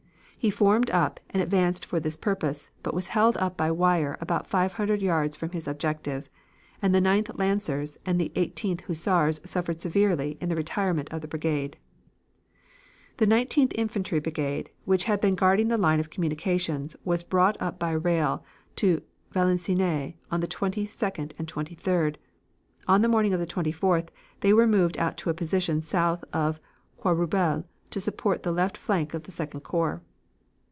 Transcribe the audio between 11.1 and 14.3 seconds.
of the brigade. "The Nineteenth Infantry